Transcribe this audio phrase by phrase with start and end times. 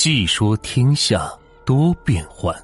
[0.00, 1.28] 细说天下
[1.66, 2.54] 多变幻，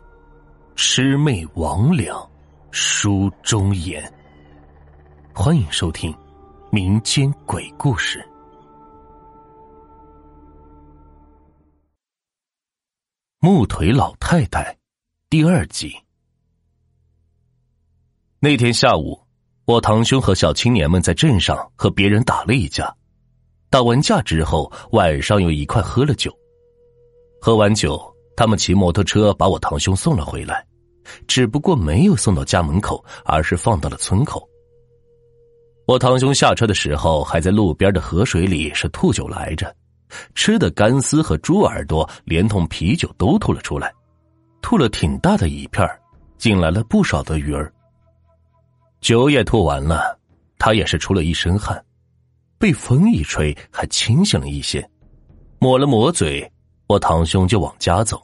[0.77, 2.31] 魑魅魍魉
[2.71, 4.01] 书中言。
[5.35, 6.17] 欢迎收听
[6.71, 8.25] 民间鬼故事。
[13.41, 14.79] 木腿老太太
[15.29, 15.93] 第二集。
[18.39, 19.21] 那天下午，
[19.65, 22.95] 我堂兄和小青年们在镇上和别人打了一架，
[23.71, 26.33] 打完架之后，晚上又一块喝了酒。
[27.45, 28.03] 喝完酒，
[28.35, 30.67] 他们骑摩托车把我堂兄送了回来，
[31.27, 34.49] 只不过没有送到家门口，而是放到了村口。
[35.87, 39.77] 我堂兄下车的时候，还在路边的河水里是吐酒来着，
[40.35, 43.93] 吃的干丝和猪耳朵，连同啤酒都吐了出来，
[44.63, 45.87] 吐了挺大的一片
[46.39, 47.71] 进来了不少的鱼儿。
[49.03, 50.19] 酒也吐完了，
[50.59, 51.79] 他也是出了一身汗，
[52.59, 54.83] 被风一吹，还清醒了一些，
[55.59, 56.51] 抹了抹嘴。
[56.87, 58.21] 我堂兄就往家走。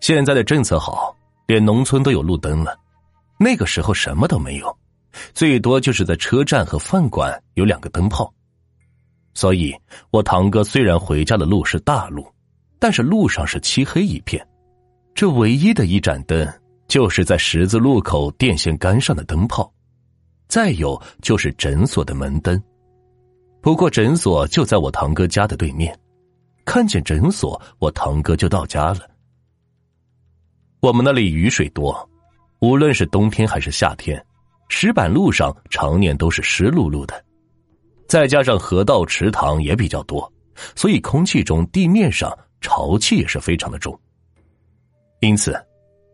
[0.00, 1.14] 现在的政策好，
[1.46, 2.76] 连农村都有路灯了。
[3.38, 4.78] 那个时候什么都没有，
[5.32, 8.32] 最多就是在车站和饭馆有两个灯泡。
[9.32, 9.74] 所以，
[10.10, 12.26] 我堂哥虽然回家的路是大路，
[12.78, 14.44] 但是路上是漆黑一片。
[15.14, 16.46] 这唯一的一盏灯，
[16.88, 19.72] 就是在十字路口电线杆上的灯泡，
[20.48, 22.60] 再有就是诊所的门灯。
[23.60, 25.96] 不过诊所就在我堂哥家的对面。
[26.64, 29.00] 看见诊所，我堂哥就到家了。
[30.80, 32.08] 我们那里雨水多，
[32.60, 34.24] 无论是冬天还是夏天，
[34.68, 37.24] 石板路上常年都是湿漉漉的。
[38.06, 40.32] 再加上河道、池塘也比较多，
[40.74, 43.98] 所以空气中、地面上潮气也是非常的重。
[45.20, 45.54] 因此，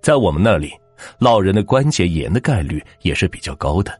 [0.02, 0.72] 在我们那里，
[1.18, 3.98] 老人的关节炎的概率也是比较高的。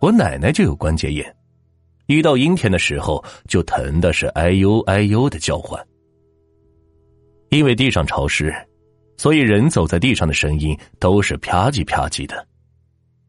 [0.00, 1.34] 我奶奶就有关节炎。
[2.06, 5.80] 一到阴天的时候，就疼的是哎呦哎呦的叫唤。
[7.50, 8.54] 因为地上潮湿，
[9.16, 12.46] 所以人走在地上的声音都是啪叽啪叽的，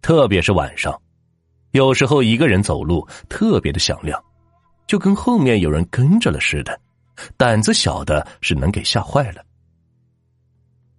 [0.01, 0.97] 特别是晚上，
[1.71, 4.23] 有时候一个人走路特别的响亮，
[4.87, 6.79] 就跟后面有人跟着了似的。
[7.37, 9.43] 胆子小的是能给吓坏了。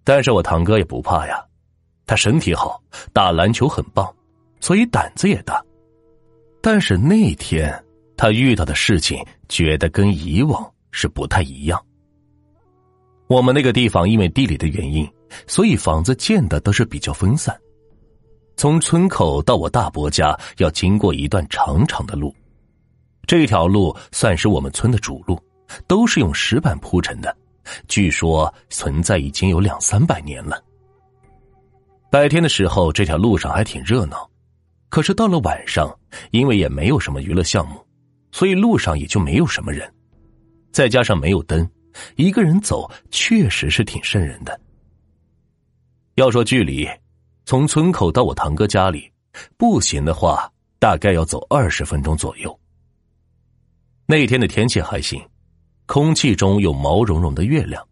[0.03, 1.43] 但是我堂哥也不怕呀，
[2.05, 2.79] 他身体好，
[3.11, 4.15] 打篮球很棒，
[4.61, 5.64] 所以胆子也大。
[6.65, 7.71] 但是那天
[8.17, 11.79] 他遇到的事情，觉得跟以往是不太一样。
[13.27, 15.07] 我们那个地方因为地理的原因，
[15.45, 17.55] 所以房子建的都是比较分散。
[18.57, 22.33] 从村口到我大伯家要经过一段长长的路，
[23.27, 25.39] 这条路算是我们村的主路，
[25.85, 27.37] 都是用石板铺成的，
[27.87, 30.59] 据说存在已经有两三百年了。
[32.09, 34.27] 白天的时候，这条路上还挺热闹。
[34.95, 35.93] 可是到了晚上，
[36.31, 37.85] 因为也没有什么娱乐项目，
[38.31, 39.93] 所以路上也就没有什么人。
[40.71, 41.69] 再加上没有灯，
[42.15, 44.57] 一个人走确实是挺瘆人的。
[46.13, 46.87] 要说距离，
[47.43, 49.11] 从村口到我堂哥家里，
[49.57, 52.57] 步行的话大概要走二十分钟左右。
[54.05, 55.21] 那天的天气还行，
[55.87, 57.85] 空气中有毛茸茸的月亮。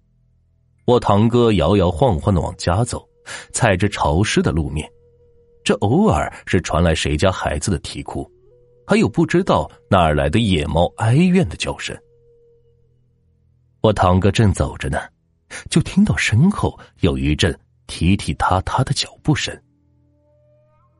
[0.85, 3.05] 我堂哥摇摇晃晃的往家走，
[3.51, 4.89] 踩着潮湿的路面。
[5.63, 8.29] 这偶尔是传来谁家孩子的啼哭，
[8.85, 11.97] 还有不知道哪儿来的野猫哀怨的叫声。
[13.81, 14.99] 我堂哥正走着呢，
[15.69, 17.57] 就听到身后有一阵
[17.87, 19.57] 踢踢踏踏的脚步声。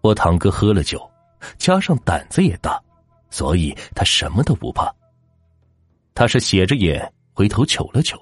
[0.02, 1.10] 我堂哥喝了酒，
[1.58, 2.82] 加上胆子也大，
[3.30, 4.94] 所以他什么都不怕。
[6.14, 8.18] 他是斜着眼回头瞅了瞅，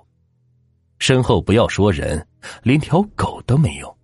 [0.97, 2.25] 身后不要说人，
[2.63, 3.95] 连条狗都没有。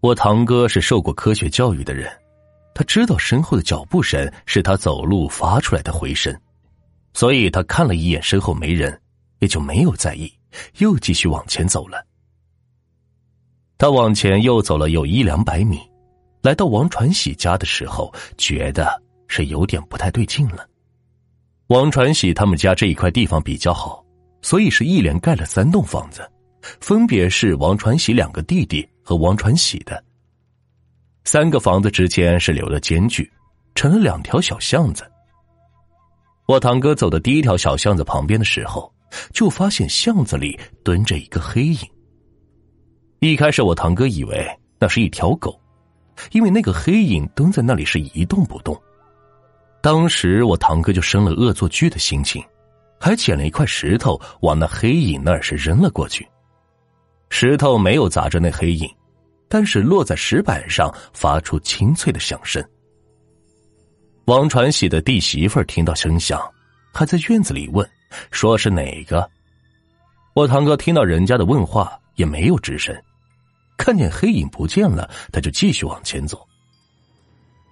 [0.00, 2.08] 我堂哥是受过科学教育的人，
[2.72, 6.32] 他知道身后的脚步声是他走路发出来的回声，
[7.14, 8.96] 所以他看了一眼身后没人，
[9.40, 10.32] 也就没有在意，
[10.78, 12.04] 又继续往前走了。
[13.76, 15.80] 他往前又走了有一两百米，
[16.42, 20.64] 来到王传喜家的时候，觉得是有点不太对劲了。
[21.66, 24.04] 王传喜他们家这一块地方比较好，
[24.42, 26.28] 所以是一连盖了三栋房子，
[26.80, 28.88] 分别是王传喜两个弟弟。
[29.08, 30.04] 和王传喜的
[31.24, 33.32] 三个房子之间是留了间距，
[33.74, 35.10] 成了两条小巷子。
[36.46, 38.92] 我堂哥走到第一条小巷子旁边的时候，
[39.32, 41.78] 就发现巷子里蹲着一个黑影。
[43.20, 44.46] 一开始我堂哥以为
[44.78, 45.58] 那是一条狗，
[46.32, 48.78] 因为那个黑影蹲在那里是一动不动。
[49.80, 52.44] 当时我堂哥就生了恶作剧的心情，
[53.00, 56.28] 还捡了一块石头往那黑影那儿是扔了过去。
[57.30, 58.88] 石头没有砸着那黑影。
[59.50, 62.62] 但是落在石板上，发出清脆的响声。
[64.26, 66.38] 王传喜的弟媳妇听到声响，
[66.92, 67.88] 还在院子里问
[68.30, 69.26] ：“说是哪个？”
[70.36, 72.94] 我堂哥听到人家的问话，也没有吱声。
[73.78, 76.46] 看见黑影不见了，他就继续往前走。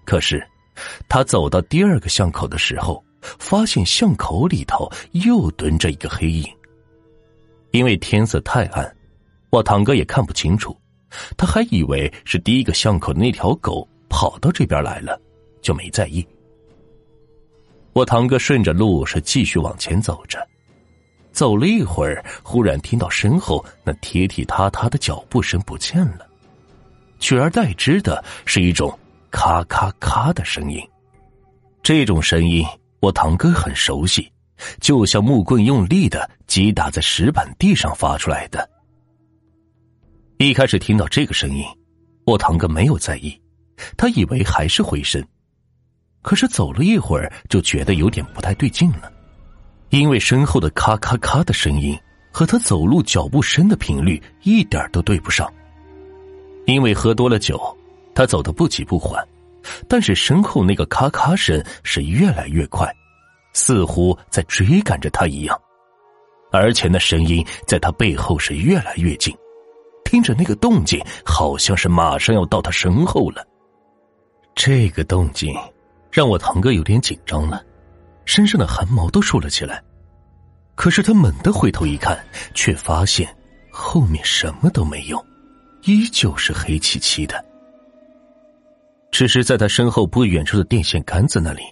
[0.07, 0.43] 可是，
[1.11, 6.51] 他走到第二个巷口的时候，发现巷口里头又蹲着一个黑影。
[7.73, 8.96] 因为天色太暗，
[9.51, 10.77] 我堂哥也看不清楚，
[11.37, 15.21] 他还以为是第一个巷口的那条狗跑到这边来了，
[15.63, 16.27] 就没在意。
[17.93, 20.47] 我堂哥顺着路是继续往前走着。
[21.33, 26.27] 走了一会儿，忽然听到身后那踢踢踏踏的脚步声不见了，
[27.19, 28.99] 取而代之的是一种
[29.31, 30.81] 咔咔咔的声音。
[31.83, 32.67] 这种声音
[33.01, 34.33] 我堂哥很熟悉，
[34.81, 38.69] 就像木棍用力的击打在石板地上发出来的。
[40.39, 41.65] 一开始听到这个声音，
[42.27, 43.41] 我堂哥没有在意，
[43.97, 45.25] 他以为还是回声，
[46.21, 49.11] 可是走了一会儿，就觉得有点不太对劲了。
[49.89, 51.99] 因为身后的咔咔咔的声音
[52.31, 55.51] 和他走路脚步声的频率一点都对不上。
[56.67, 57.59] 因为喝多了酒，
[58.15, 59.27] 他走的不急不缓，
[59.89, 62.87] 但是身后那个咔咔声是越来越快，
[63.55, 65.59] 似乎在追赶着他一样，
[66.53, 69.35] 而且那声音在他背后是越来越近，
[70.07, 73.45] 听着那个动静，好像是马上要到他身后了。
[74.55, 75.53] 这个动静
[76.11, 77.63] 让我堂哥有点紧张了。
[78.25, 79.83] 身上的汗毛都竖了起来，
[80.75, 82.19] 可是他猛地回头一看，
[82.55, 83.29] 却发现
[83.71, 85.23] 后面什么都没有，
[85.83, 87.45] 依旧是黑漆漆的。
[89.11, 91.63] 只是在他身后不远处的电线杆子那里，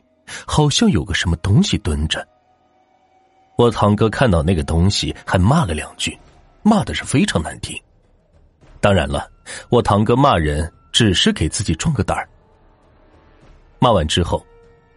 [0.46, 2.26] 好像有个什么东西蹲着。
[3.56, 6.19] 我堂哥看到那个东西，还骂了两句，
[6.62, 7.81] 骂的是非常难听。
[8.84, 9.26] 当然了，
[9.70, 12.28] 我堂哥骂人只是给自己壮个胆儿。
[13.78, 14.44] 骂完之后。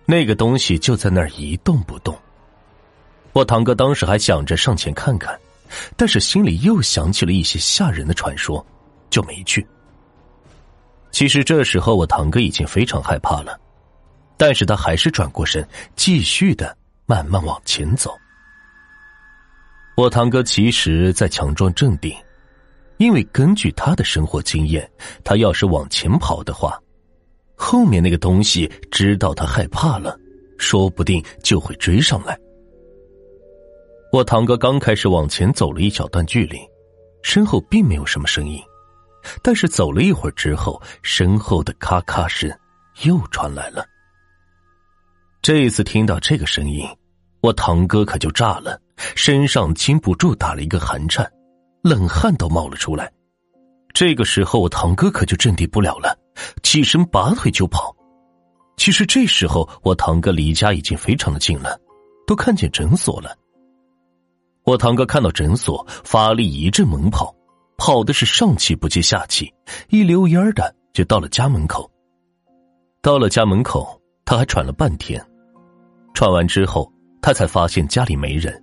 [0.09, 2.17] 那个东西就在那儿一动不动。
[3.33, 5.37] 我堂哥当时还想着上前看看，
[5.97, 8.65] 但是心里又想起了一些吓人的传说，
[9.09, 9.67] 就没去。
[11.11, 13.59] 其实这时候我堂哥已经非常害怕了，
[14.37, 15.67] 但是他还是转过身，
[15.97, 16.73] 继续的
[17.05, 18.17] 慢慢往前走。
[19.97, 22.15] 我堂哥其实在强装镇定，
[22.97, 24.89] 因为根据他的生活经验，
[25.23, 26.79] 他要是往前跑的话。
[27.55, 30.19] 后面那个东西知道他害怕了，
[30.57, 32.37] 说不定就会追上来。
[34.11, 36.59] 我堂哥刚开始往前走了一小段距离，
[37.23, 38.61] 身后并没有什么声音，
[39.41, 42.49] 但是走了一会儿之后，身后的咔咔声
[43.03, 43.85] 又传来了。
[45.41, 46.87] 这一次听到这个声音，
[47.41, 48.79] 我堂哥可就炸了，
[49.15, 51.29] 身上禁不住打了一个寒颤，
[51.87, 53.11] 冷汗都冒了出来。
[53.93, 56.17] 这个时候，我堂哥可就镇定不了了。
[56.61, 57.95] 起身拔腿就跑，
[58.75, 61.79] 其实这时候我堂哥离家已经非常的近了，
[62.27, 63.35] 都看见诊所了。
[64.63, 67.33] 我堂哥看到诊所，发力一阵猛跑，
[67.77, 69.51] 跑的是上气不接下气，
[69.89, 71.89] 一溜烟的就到了家门口。
[73.01, 75.25] 到了家门口，他还喘了半天，
[76.13, 76.91] 喘完之后，
[77.21, 78.61] 他才发现家里没人，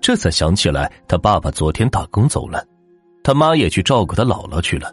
[0.00, 2.64] 这才想起来他爸爸昨天打工走了，
[3.22, 4.92] 他妈也去照顾他姥姥去了。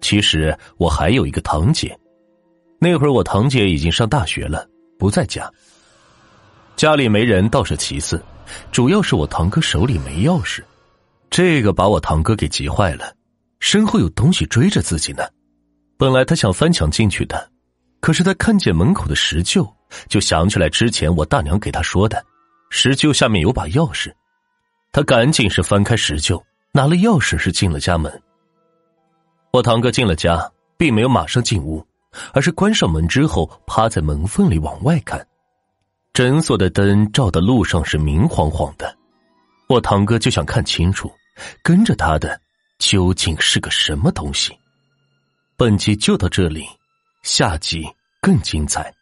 [0.00, 1.98] 其实我还有一个堂姐，
[2.78, 4.66] 那会儿我堂姐已经上大学了，
[4.98, 5.50] 不在家。
[6.76, 8.22] 家里没人倒是其次，
[8.72, 10.62] 主要是我堂哥手里没钥匙，
[11.28, 13.12] 这个把我堂哥给急坏了。
[13.60, 15.22] 身后有东西追着自己呢，
[15.98, 17.50] 本来他想翻墙进去的，
[18.00, 19.70] 可是他看见门口的石臼，
[20.08, 22.24] 就想起来之前我大娘给他说的，
[22.70, 24.12] 石臼下面有把钥匙，
[24.92, 28.22] 他赶紧是翻开石臼，拿了钥匙是进了家门。
[29.52, 31.84] 我堂哥进了家，并没有马上进屋，
[32.32, 35.26] 而是关上门之后，趴在门缝里往外看。
[36.12, 38.96] 诊所的灯照的路上是明晃晃的，
[39.68, 41.12] 我堂哥就想看清楚，
[41.62, 42.40] 跟着他的
[42.78, 44.56] 究竟是个什么东西。
[45.56, 46.64] 本集就到这里，
[47.22, 47.84] 下集
[48.20, 48.92] 更精彩。